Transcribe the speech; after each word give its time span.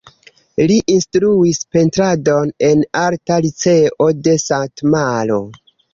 Li 0.69 0.77
instruis 0.93 1.59
pentradon 1.75 2.53
en 2.69 2.81
Arta 3.03 3.37
liceo 3.47 4.09
de 4.29 4.35
Satmaro. 4.47 5.39